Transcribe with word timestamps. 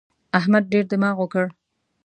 احمد 0.39 0.63
ډېر 0.71 0.85
دماغ 0.91 1.15
وکړ. 1.19 1.45